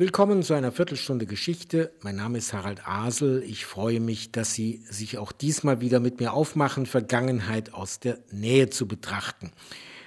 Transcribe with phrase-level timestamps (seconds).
[0.00, 1.92] Willkommen zu einer Viertelstunde Geschichte.
[2.00, 3.42] Mein Name ist Harald Asel.
[3.42, 8.18] Ich freue mich, dass Sie sich auch diesmal wieder mit mir aufmachen, Vergangenheit aus der
[8.32, 9.52] Nähe zu betrachten.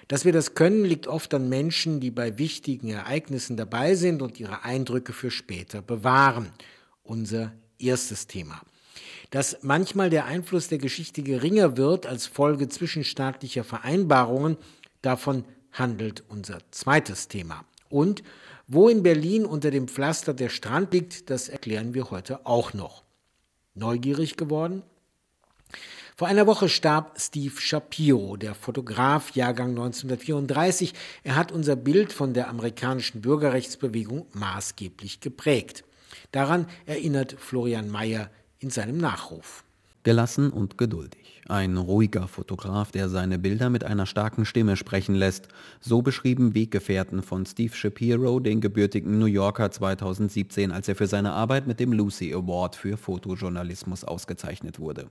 [0.07, 4.39] Dass wir das können, liegt oft an Menschen, die bei wichtigen Ereignissen dabei sind und
[4.39, 6.49] ihre Eindrücke für später bewahren.
[7.03, 8.63] Unser erstes Thema.
[9.29, 14.57] Dass manchmal der Einfluss der Geschichte geringer wird als Folge zwischenstaatlicher Vereinbarungen,
[15.03, 17.63] davon handelt unser zweites Thema.
[17.89, 18.23] Und
[18.67, 23.03] wo in Berlin unter dem Pflaster der Strand liegt, das erklären wir heute auch noch.
[23.75, 24.83] Neugierig geworden?
[26.15, 30.93] Vor einer Woche starb Steve Shapiro, der Fotograf Jahrgang 1934.
[31.23, 35.83] Er hat unser Bild von der amerikanischen Bürgerrechtsbewegung maßgeblich geprägt.
[36.31, 39.63] Daran erinnert Florian Mayer in seinem Nachruf.
[40.03, 41.22] Gelassen und geduldig.
[41.49, 45.49] Ein ruhiger Fotograf, der seine Bilder mit einer starken Stimme sprechen lässt.
[45.81, 51.33] So beschrieben Weggefährten von Steve Shapiro, den gebürtigen New Yorker 2017, als er für seine
[51.33, 55.09] Arbeit mit dem Lucy Award für Fotojournalismus ausgezeichnet wurde.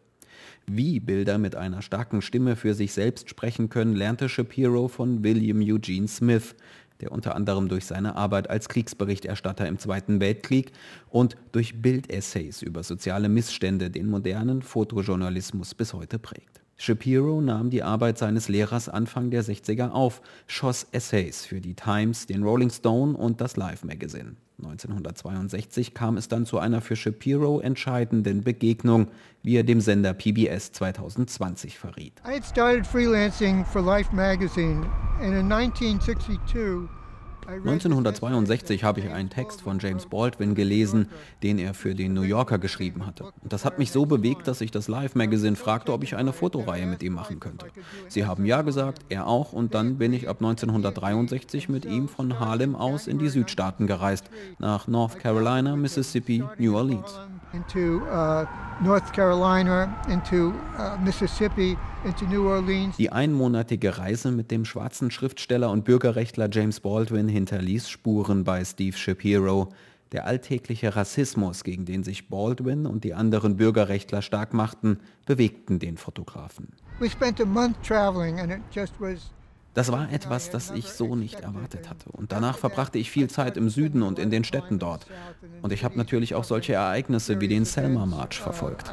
[0.67, 5.61] Wie Bilder mit einer starken Stimme für sich selbst sprechen können, lernte Shapiro von William
[5.61, 6.55] Eugene Smith,
[7.03, 10.73] der unter anderem durch seine Arbeit als Kriegsberichterstatter im Zweiten Weltkrieg
[11.11, 16.62] und durch Bildessays über soziale Missstände den modernen Fotojournalismus bis heute prägt.
[16.77, 22.27] Shapiro nahm die Arbeit seines Lehrers Anfang der 60er auf, schoss Essays für die Times,
[22.27, 24.37] den Rolling Stone und das Life Magazine.
[24.63, 29.09] 1962 kam es dann zu einer für Shapiro entscheidenden Begegnung,
[29.43, 32.21] wie er dem Sender PBS 2020 verriet.
[32.25, 34.87] I had started freelancing for Life magazine
[35.21, 37.02] and in 1962
[37.47, 41.09] 1962 habe ich einen Text von James Baldwin gelesen,
[41.43, 43.33] den er für den New Yorker geschrieben hatte.
[43.43, 46.87] Das hat mich so bewegt, dass ich das Live Magazine fragte, ob ich eine Fotoreihe
[46.87, 47.67] mit ihm machen könnte.
[48.09, 52.39] Sie haben ja gesagt, er auch, und dann bin ich ab 1963 mit ihm von
[52.39, 57.19] Harlem aus in die Südstaaten gereist, nach North Carolina, Mississippi, New Orleans
[57.53, 58.47] into uh,
[58.83, 62.97] North Carolina, into uh, Mississippi, into New Orleans.
[62.97, 68.97] Die einmonatige Reise mit dem schwarzen Schriftsteller und Bürgerrechtler James Baldwin hinterließ Spuren bei Steve
[68.97, 69.69] Shapiro.
[70.13, 75.97] Der alltägliche Rassismus, gegen den sich Baldwin und die anderen Bürgerrechtler stark machten, bewegten den
[75.97, 76.69] Fotografen.
[76.99, 79.31] We spent a month traveling and it just was
[79.75, 82.11] das war etwas, das ich so nicht erwartet hatte.
[82.11, 85.07] Und danach verbrachte ich viel Zeit im Süden und in den Städten dort.
[85.63, 88.91] Und ich habe natürlich auch solche Ereignisse wie den Selma March verfolgt.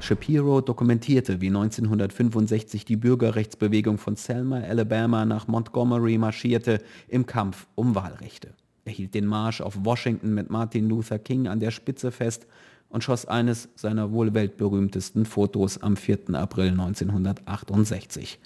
[0.00, 7.94] Shapiro dokumentierte, wie 1965 die Bürgerrechtsbewegung von Selma, Alabama nach Montgomery marschierte im Kampf um
[7.94, 8.54] Wahlrechte.
[8.84, 12.46] Er hielt den Marsch auf Washington mit Martin Luther King an der Spitze fest
[12.92, 16.34] und schoss eines seiner wohl weltberühmtesten Fotos am 4.
[16.34, 18.38] April 1968.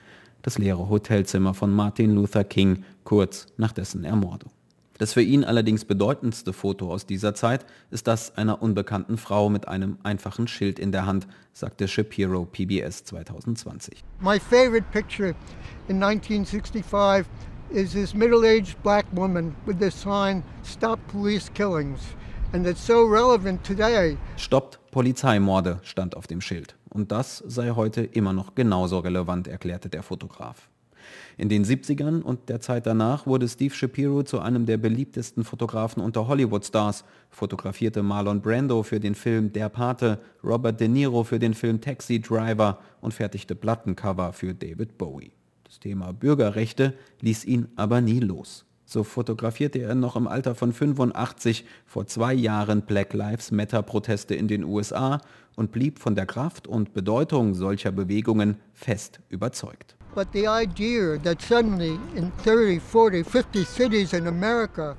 [0.43, 4.51] Das leere Hotelzimmer von Martin Luther King kurz nach dessen Ermordung.
[4.99, 9.69] Das für ihn allerdings bedeutendste Foto aus dieser Zeit ist das einer unbekannten Frau mit
[9.69, 14.03] einem einfachen Schild in der Hand, sagte Shapiro PBS 2020.
[14.21, 15.35] My favorite picture
[15.89, 17.27] in 1965
[17.71, 22.01] is this middle-aged black woman with the sign Stop Police Killings.
[24.37, 26.77] Stoppt Polizeimorde stand auf dem Schild.
[26.89, 30.69] Und das sei heute immer noch genauso relevant, erklärte der Fotograf.
[31.37, 36.03] In den 70ern und der Zeit danach wurde Steve Shapiro zu einem der beliebtesten Fotografen
[36.03, 41.55] unter Hollywood-Stars, fotografierte Marlon Brando für den Film Der Pate, Robert De Niro für den
[41.55, 45.33] Film Taxi Driver und fertigte Plattencover für David Bowie.
[45.65, 48.66] Das Thema Bürgerrechte ließ ihn aber nie los.
[48.89, 54.37] So fotografierte er noch im Alter von 85 vor zwei Jahren Black Lives Matter Proteste
[54.37, 55.21] in den USA
[55.57, 59.97] und blieb von der Kraft und Bedeutung solcher Bewegungen fest überzeugt.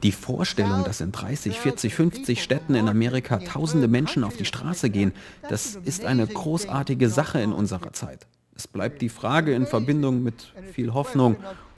[0.04, 4.90] Die Vorstellung, dass in 30, 40, 50 Städten in Amerika tausende Menschen auf die Straße
[4.90, 5.14] gehen,
[5.50, 8.28] das ist eine großartige Sache in unserer Zeit.
[8.54, 11.38] Es bleibt die Frage in Verbindung mit viel Hoffnung,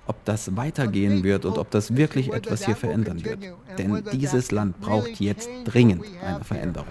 [0.09, 3.39] ob das weitergehen wird und ob das wirklich etwas hier verändern wird.
[3.77, 6.87] Denn dieses Land braucht jetzt dringend eine Veränderung.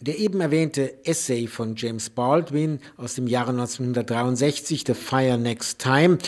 [0.00, 6.18] Der eben erwähnte Essay von James Baldwin aus dem Jahre 1963, The Fire Next Time,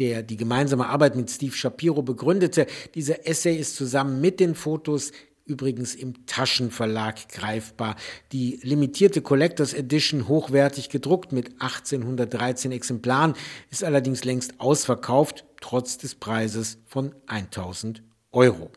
[0.00, 2.66] der die gemeinsame Arbeit mit Steve Shapiro begründete.
[2.96, 5.12] Dieser Essay ist zusammen mit den Fotos
[5.50, 7.96] übrigens im Taschenverlag greifbar.
[8.32, 13.34] Die limitierte Collectors Edition, hochwertig gedruckt mit 1813 Exemplaren,
[13.70, 18.02] ist allerdings längst ausverkauft, trotz des Preises von 1000
[18.32, 18.70] Euro.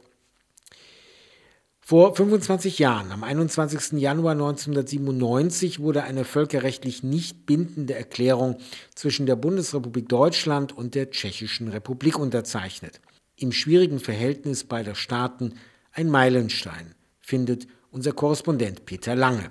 [1.85, 3.99] Vor 25 Jahren, am 21.
[3.99, 8.57] Januar 1997, wurde eine völkerrechtlich nicht bindende Erklärung
[8.95, 13.01] zwischen der Bundesrepublik Deutschland und der Tschechischen Republik unterzeichnet.
[13.35, 15.55] Im schwierigen Verhältnis beider Staaten
[15.93, 19.49] ein Meilenstein, findet unser Korrespondent Peter Lange.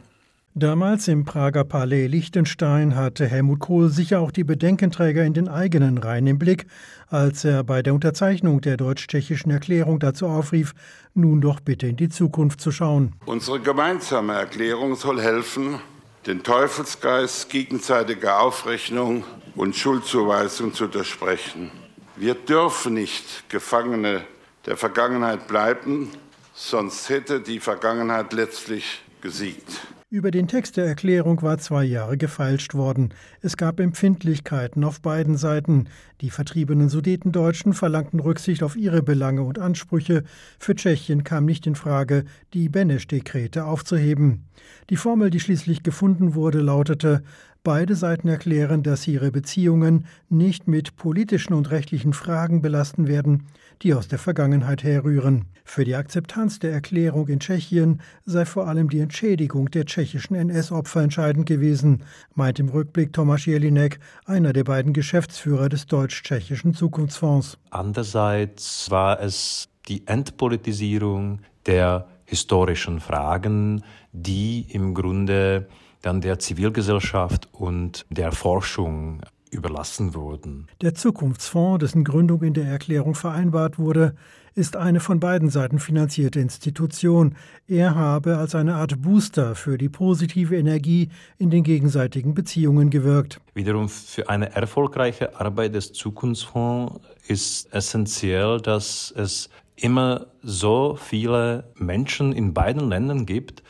[0.55, 5.97] Damals im Prager Palais Liechtenstein hatte Helmut Kohl sicher auch die Bedenkenträger in den eigenen
[5.97, 6.67] Reihen im Blick,
[7.09, 10.75] als er bei der Unterzeichnung der deutsch-tschechischen Erklärung dazu aufrief,
[11.15, 13.15] nun doch bitte in die Zukunft zu schauen.
[13.25, 15.79] Unsere gemeinsame Erklärung soll helfen,
[16.27, 19.25] den Teufelsgeist gegenseitiger Aufrechnung
[19.55, 21.71] und Schuldzuweisung zu durchbrechen.
[22.17, 24.21] Wir dürfen nicht Gefangene
[24.67, 26.11] der Vergangenheit bleiben,
[26.55, 29.87] sonst hätte die Vergangenheit letztlich gesiegt.
[30.13, 33.15] Über den Text der Erklärung war zwei Jahre gefeilscht worden.
[33.41, 35.89] Es gab Empfindlichkeiten auf beiden Seiten.
[36.21, 40.25] Die vertriebenen Sudetendeutschen verlangten Rücksicht auf ihre Belange und Ansprüche.
[40.59, 44.45] Für Tschechien kam nicht in Frage, die Benesch-Dekrete aufzuheben.
[44.91, 47.23] Die Formel, die schließlich gefunden wurde, lautete
[47.65, 53.47] Beide Seiten erklären, dass sie ihre Beziehungen nicht mit politischen und rechtlichen Fragen belasten werden,
[53.83, 55.45] die aus der Vergangenheit herrühren.
[55.65, 61.03] Für die Akzeptanz der Erklärung in Tschechien sei vor allem die Entschädigung der tschechischen NS-Opfer
[61.03, 62.03] entscheidend gewesen,
[62.35, 67.59] meint im Rückblick Tomasz Jelinek, einer der beiden Geschäftsführer des deutsch-tschechischen Zukunftsfonds.
[67.71, 75.69] Andererseits war es die Entpolitisierung der historischen Fragen, die im Grunde
[76.03, 80.67] dann der Zivilgesellschaft und der Forschung überlassen wurden.
[80.81, 84.15] Der Zukunftsfonds, dessen Gründung in der Erklärung vereinbart wurde,
[84.55, 87.37] ist eine von beiden Seiten finanzierte Institution.
[87.69, 91.09] Er habe als eine Art Booster für die positive Energie
[91.39, 93.41] in den gegenseitigen Beziehungen gewirkt.
[93.55, 102.33] Wiederum für eine erfolgreiche Arbeit des Zukunftsfonds ist essentiell, dass es immer so viele Menschen
[102.33, 103.63] in beiden Ländern gibt,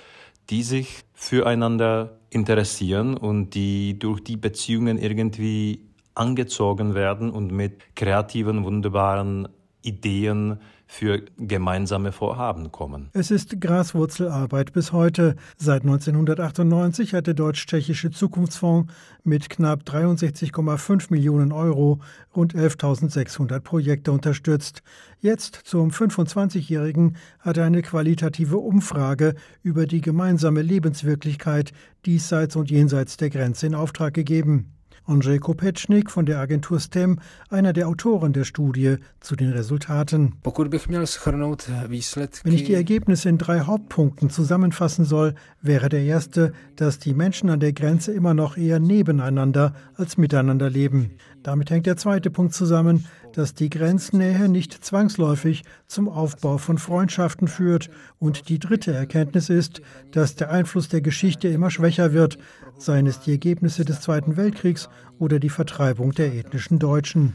[0.52, 8.62] die sich füreinander interessieren und die durch die Beziehungen irgendwie angezogen werden und mit kreativen,
[8.62, 9.48] wunderbaren
[9.80, 10.60] Ideen
[10.92, 13.08] für gemeinsame Vorhaben kommen.
[13.14, 15.36] Es ist Graswurzelarbeit bis heute.
[15.56, 18.92] Seit 1998 hat der Deutsch-Tschechische Zukunftsfonds
[19.24, 22.00] mit knapp 63,5 Millionen Euro
[22.36, 24.82] rund 11.600 Projekte unterstützt.
[25.18, 31.72] Jetzt, zum 25-Jährigen, hat er eine qualitative Umfrage über die gemeinsame Lebenswirklichkeit
[32.04, 34.74] diesseits und jenseits der Grenze in Auftrag gegeben.
[35.04, 37.18] Andrzej Kopečnik von der Agentur STEM,
[37.50, 40.34] einer der Autoren der Studie, zu den Resultaten.
[40.44, 47.50] Wenn ich die Ergebnisse in drei Hauptpunkten zusammenfassen soll, wäre der erste, dass die Menschen
[47.50, 51.12] an der Grenze immer noch eher nebeneinander als miteinander leben.
[51.42, 57.48] Damit hängt der zweite Punkt zusammen, dass die Grenznähe nicht zwangsläufig zum Aufbau von Freundschaften
[57.48, 57.90] führt.
[58.18, 62.38] Und die dritte Erkenntnis ist, dass der Einfluss der Geschichte immer schwächer wird,
[62.78, 64.88] seien es die Ergebnisse des Zweiten Weltkriegs
[65.22, 67.34] oder die Vertreibung der ethnischen Deutschen.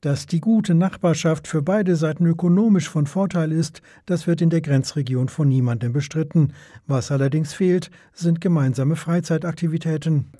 [0.00, 4.62] Dass die gute Nachbarschaft für beide Seiten ökonomisch von Vorteil ist, das wird in der
[4.62, 6.54] Grenzregion von niemandem bestritten.
[6.86, 10.32] Was allerdings fehlt, sind gemeinsame Freizeitaktivitäten.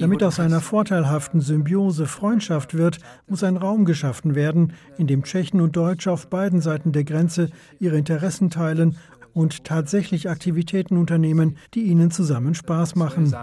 [0.00, 2.98] Damit aus einer vorteilhaften Symbiose Freundschaft wird,
[3.28, 7.50] muss ein Raum geschaffen werden, in dem Tschechen und Deutsche auf beiden Seiten der Grenze
[7.78, 8.96] ihre Interessen teilen
[9.36, 13.36] und tatsächlich Aktivitäten unternehmen, die ihnen zusammen Spaß machen.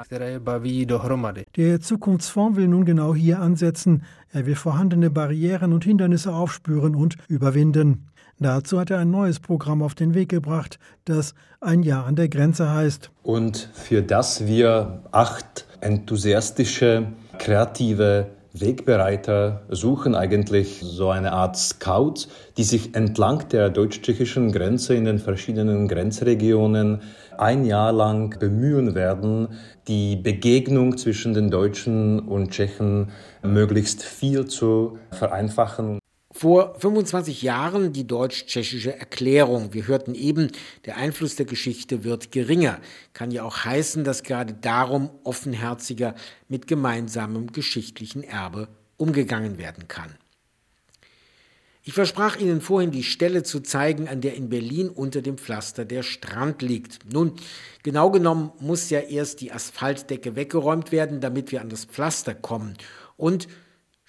[1.56, 4.02] Der Zukunftsfonds will nun genau hier ansetzen.
[4.32, 8.10] Er will vorhandene Barrieren und Hindernisse aufspüren und überwinden.
[8.40, 12.28] Dazu hat er ein neues Programm auf den Weg gebracht, das ein Jahr an der
[12.28, 13.12] Grenze heißt.
[13.22, 17.06] Und für das wir acht enthusiastische,
[17.38, 25.06] kreative Wegbereiter suchen eigentlich so eine Art Scouts, die sich entlang der deutsch-tschechischen Grenze in
[25.06, 27.02] den verschiedenen Grenzregionen
[27.36, 29.48] ein Jahr lang bemühen werden,
[29.88, 33.08] die Begegnung zwischen den Deutschen und Tschechen
[33.42, 35.98] möglichst viel zu vereinfachen.
[36.44, 39.74] Vor 25 Jahren die deutsch-tschechische Erklärung.
[39.74, 40.50] Wir hörten eben,
[40.84, 42.82] der Einfluss der Geschichte wird geringer.
[43.14, 46.16] Kann ja auch heißen, dass gerade darum offenherziger
[46.50, 50.16] mit gemeinsamem geschichtlichen Erbe umgegangen werden kann.
[51.82, 55.86] Ich versprach Ihnen vorhin, die Stelle zu zeigen, an der in Berlin unter dem Pflaster
[55.86, 57.10] der Strand liegt.
[57.10, 57.36] Nun,
[57.84, 62.74] genau genommen muss ja erst die Asphaltdecke weggeräumt werden, damit wir an das Pflaster kommen.
[63.16, 63.48] Und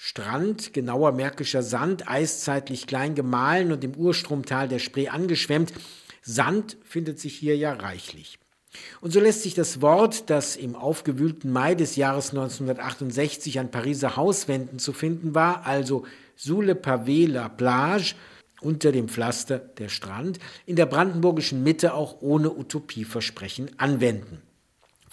[0.07, 5.73] Strand, genauer märkischer Sand, eiszeitlich klein gemahlen und im Urstromtal der Spree angeschwemmt.
[6.21, 8.39] Sand findet sich hier ja reichlich.
[9.01, 14.15] Und so lässt sich das Wort, das im aufgewühlten Mai des Jahres 1968 an Pariser
[14.15, 16.05] Hauswänden zu finden war, also
[16.37, 18.15] sous le pavé la plage
[18.61, 24.43] unter dem Pflaster der Strand, in der brandenburgischen Mitte auch ohne Utopieversprechen anwenden.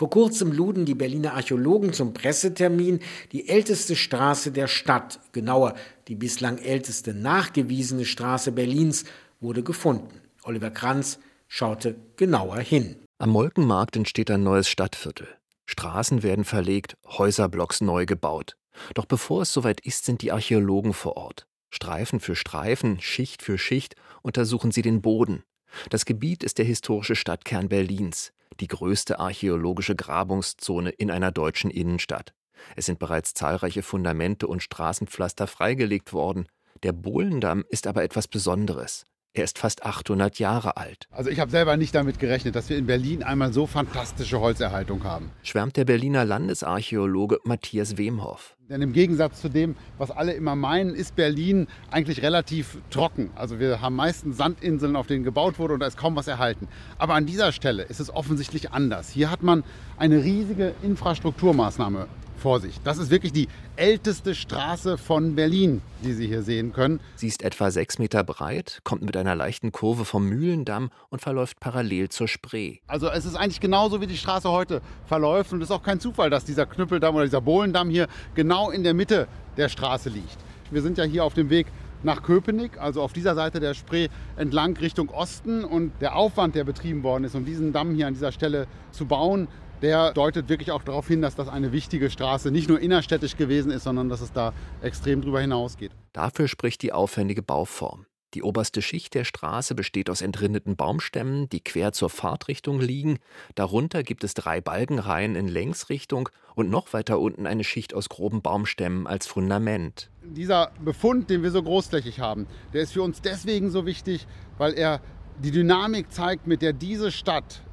[0.02, 5.76] Vor kurzem luden die Berliner Archäologen zum Pressetermin die älteste Straße der Stadt, genauer
[6.08, 9.06] die bislang älteste nachgewiesene Straße Berlins,
[9.42, 10.20] wurde gefunden.
[10.42, 12.96] Oliver Kranz schaute genauer hin.
[13.20, 15.28] Am Molkenmarkt entsteht ein neues Stadtviertel.
[15.68, 18.58] Straßen werden verlegt, Häuserblocks neu gebaut.
[18.96, 21.46] Doch bevor es soweit ist, sind die Archäologen vor Ort.
[21.70, 23.94] Streifen für Streifen, Schicht für Schicht
[24.24, 25.44] untersuchen sie den Boden.
[25.92, 32.34] Das Gebiet ist der historische Stadtkern Berlins die größte archäologische Grabungszone in einer deutschen Innenstadt.
[32.76, 36.48] Es sind bereits zahlreiche Fundamente und Straßenpflaster freigelegt worden.
[36.84, 39.06] Der Bohlendamm ist aber etwas Besonderes.
[39.34, 41.08] Er ist fast 800 Jahre alt.
[41.10, 45.06] Also ich habe selber nicht damit gerechnet, dass wir in Berlin einmal so fantastische Holzerhaltung
[45.06, 45.32] haben.
[45.42, 48.58] Schwärmt der Berliner Landesarchäologe Matthias Wemhoff.
[48.68, 53.30] Denn im Gegensatz zu dem, was alle immer meinen, ist Berlin eigentlich relativ trocken.
[53.36, 56.68] Also wir haben meistens Sandinseln, auf denen gebaut wurde und da ist kaum was erhalten.
[56.98, 59.10] Aber an dieser Stelle ist es offensichtlich anders.
[59.10, 59.64] Hier hat man
[59.98, 62.08] eine riesige Infrastrukturmaßnahme
[62.42, 67.00] Vorsicht, das ist wirklich die älteste Straße von Berlin, die Sie hier sehen können.
[67.16, 71.60] Sie ist etwa sechs Meter breit, kommt mit einer leichten Kurve vom Mühlendamm und verläuft
[71.60, 72.80] parallel zur Spree.
[72.88, 75.54] Also es ist eigentlich genauso, wie die Straße heute verläuft.
[75.54, 78.84] Und es ist auch kein Zufall, dass dieser Knüppeldamm oder dieser Bohlendamm hier genau in
[78.84, 80.38] der Mitte der Straße liegt.
[80.72, 81.68] Wir sind ja hier auf dem Weg
[82.04, 85.64] nach Köpenick, also auf dieser Seite der Spree entlang Richtung Osten.
[85.64, 89.06] Und der Aufwand, der betrieben worden ist, um diesen Damm hier an dieser Stelle zu
[89.06, 89.48] bauen,
[89.82, 93.72] der deutet wirklich auch darauf hin, dass das eine wichtige Straße nicht nur innerstädtisch gewesen
[93.72, 95.92] ist, sondern dass es da extrem drüber hinausgeht.
[96.14, 98.06] Dafür spricht die aufwendige Bauform.
[98.34, 103.18] Die oberste Schicht der Straße besteht aus entrindeten Baumstämmen, die quer zur Fahrtrichtung liegen.
[103.56, 108.42] Darunter gibt es drei Balkenreihen in Längsrichtung und noch weiter unten eine Schicht aus groben
[108.42, 110.10] Baumstämmen als Fundament.
[110.24, 114.26] Dieser Befund, den wir so großflächig haben, der ist für uns deswegen so wichtig,
[114.58, 115.02] weil er
[115.44, 117.64] die Dynamik zeigt, mit der diese Stadt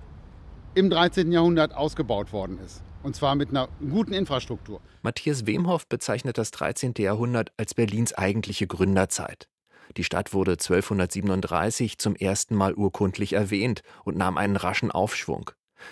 [0.78, 1.32] im 13.
[1.32, 2.84] Jahrhundert ausgebaut worden ist.
[3.02, 4.80] Und zwar mit einer guten Infrastruktur.
[5.02, 6.94] Matthias Wemhoff bezeichnet das 13.
[6.98, 9.48] Jahrhundert als Berlins eigentliche Gründerzeit.
[9.96, 15.50] Die Stadt wurde 1237 zum ersten Mal urkundlich erwähnt und nahm einen raschen Aufschwung.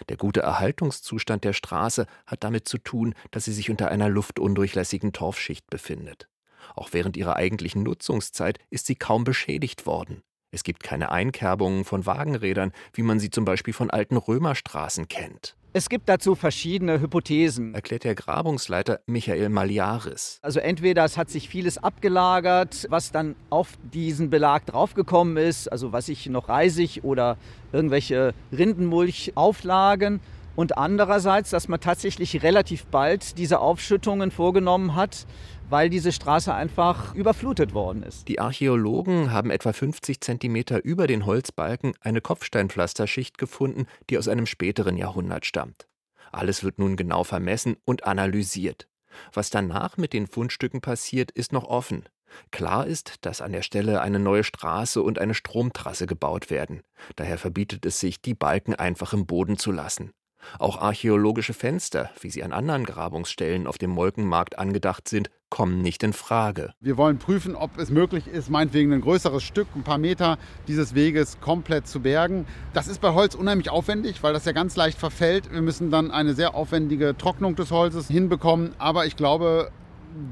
[0.08, 5.12] Der gute Erhaltungszustand der Straße hat damit zu tun, dass sie sich unter einer luftundurchlässigen
[5.12, 6.28] Torfschicht befindet.
[6.76, 10.22] Auch während ihrer eigentlichen Nutzungszeit ist sie kaum beschädigt worden.
[10.56, 15.54] Es gibt keine Einkerbungen von Wagenrädern, wie man sie zum Beispiel von alten Römerstraßen kennt.
[15.75, 20.38] Es gibt dazu verschiedene Hypothesen, erklärt der Grabungsleiter Michael Maliaris.
[20.40, 25.92] Also entweder es hat sich vieles abgelagert, was dann auf diesen Belag draufgekommen ist, also
[25.92, 27.36] was ich noch Reisig oder
[27.72, 30.20] irgendwelche Rindenmulchauflagen.
[30.54, 35.26] Und andererseits, dass man tatsächlich relativ bald diese Aufschüttungen vorgenommen hat,
[35.68, 38.28] weil diese Straße einfach überflutet worden ist.
[38.28, 44.46] Die Archäologen haben etwa 50 Zentimeter über den Holzbalken eine Kopfsteinpflasterschicht gefunden, die aus einem
[44.46, 45.87] späteren Jahrhundert stammt.
[46.32, 48.88] Alles wird nun genau vermessen und analysiert.
[49.32, 52.04] Was danach mit den Fundstücken passiert, ist noch offen.
[52.50, 56.82] Klar ist, dass an der Stelle eine neue Straße und eine Stromtrasse gebaut werden.
[57.14, 60.12] Daher verbietet es sich, die Balken einfach im Boden zu lassen.
[60.58, 66.02] Auch archäologische Fenster, wie sie an anderen Grabungsstellen auf dem Molkenmarkt angedacht sind, kommen nicht
[66.02, 66.74] in Frage.
[66.80, 70.94] Wir wollen prüfen, ob es möglich ist, meinetwegen ein größeres Stück, ein paar Meter dieses
[70.94, 72.46] Weges komplett zu bergen.
[72.72, 75.52] Das ist bei Holz unheimlich aufwendig, weil das ja ganz leicht verfällt.
[75.52, 78.74] Wir müssen dann eine sehr aufwendige Trocknung des Holzes hinbekommen.
[78.78, 79.70] Aber ich glaube,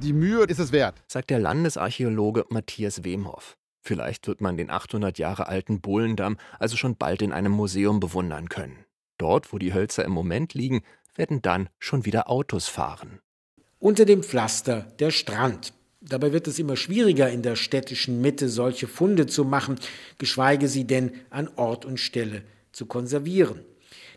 [0.02, 1.02] die Mühe ist es wert.
[1.06, 3.56] Sagt der Landesarchäologe Matthias Wemhoff.
[3.80, 8.48] Vielleicht wird man den 800 Jahre alten Bohlendamm also schon bald in einem Museum bewundern
[8.48, 8.83] können.
[9.18, 10.82] Dort, wo die Hölzer im Moment liegen,
[11.14, 13.20] werden dann schon wieder Autos fahren.
[13.78, 15.72] Unter dem Pflaster der Strand.
[16.00, 19.78] Dabei wird es immer schwieriger, in der städtischen Mitte solche Funde zu machen,
[20.18, 22.42] geschweige sie denn an Ort und Stelle
[22.72, 23.60] zu konservieren.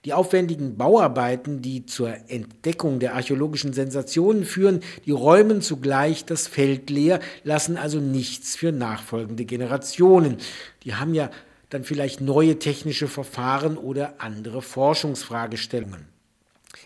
[0.05, 6.89] Die aufwendigen Bauarbeiten, die zur Entdeckung der archäologischen Sensationen führen, die räumen zugleich das Feld
[6.89, 10.37] leer, lassen also nichts für nachfolgende Generationen.
[10.83, 11.31] Die haben ja
[11.69, 16.05] dann vielleicht neue technische Verfahren oder andere Forschungsfragestellungen.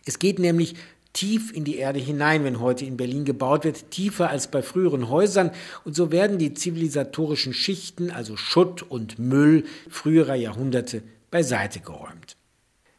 [0.06, 0.76] Es geht nämlich
[1.14, 5.10] tief in die Erde hinein, wenn heute in Berlin gebaut wird, tiefer als bei früheren
[5.10, 5.52] Häusern.
[5.84, 12.38] Und so werden die zivilisatorischen Schichten, also Schutt und Müll früherer Jahrhunderte, beiseite geräumt.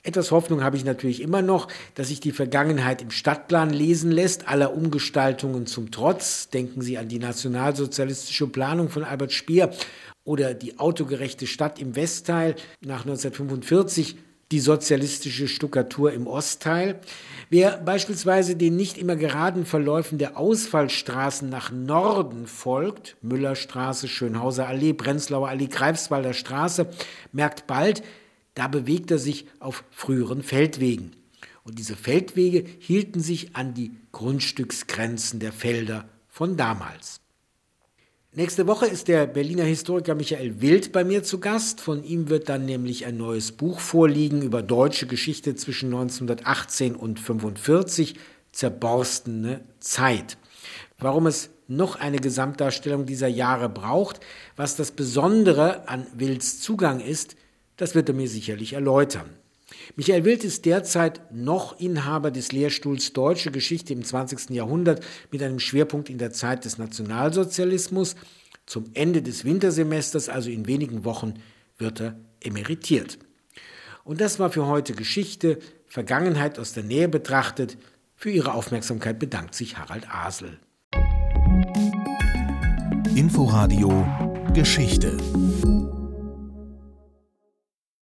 [0.05, 4.49] Etwas Hoffnung habe ich natürlich immer noch, dass sich die Vergangenheit im Stadtplan lesen lässt,
[4.49, 6.49] aller Umgestaltungen zum Trotz.
[6.49, 9.73] Denken Sie an die nationalsozialistische Planung von Albert Speer
[10.25, 14.17] oder die autogerechte Stadt im Westteil nach 1945,
[14.53, 17.01] die sozialistische Stuckatur im Ostteil.
[17.49, 24.93] Wer beispielsweise den nicht immer geraden Verläufen der Ausfallstraßen nach Norden folgt, Müllerstraße, Schönhauser Allee,
[24.93, 26.87] Prenzlauer Allee, Greifswalder Straße,
[27.33, 28.03] merkt bald,
[28.55, 31.17] da bewegt er sich auf früheren Feldwegen.
[31.65, 37.22] Und diese Feldwege hielten sich an die Grundstücksgrenzen der Felder von damals.
[38.35, 41.83] Nächste Woche ist der Berliner Historiker Michael Wild bei mir zu Gast.
[41.83, 47.19] Von ihm wird dann nämlich ein neues Buch vorliegen über deutsche Geschichte zwischen 1918 und
[47.19, 48.15] 1945,
[48.51, 50.39] zerborstene Zeit.
[50.97, 54.21] Warum es noch eine Gesamtdarstellung dieser Jahre braucht,
[54.57, 57.37] was das Besondere an Wilds Zugang ist,
[57.77, 59.29] das wird er mir sicherlich erläutern.
[59.97, 64.51] Michael Wild ist derzeit noch Inhaber des Lehrstuhls Deutsche Geschichte im 20.
[64.51, 68.17] Jahrhundert mit einem Schwerpunkt in der Zeit des Nationalsozialismus.
[68.67, 71.35] Zum Ende des Wintersemesters, also in wenigen Wochen,
[71.79, 73.19] wird er emeritiert.
[74.05, 77.77] Und das war für heute Geschichte, Vergangenheit aus der Nähe betrachtet.
[78.17, 80.59] Für Ihre Aufmerksamkeit bedankt sich Harald Asel.
[83.15, 84.07] Inforadio
[84.55, 85.17] Geschichte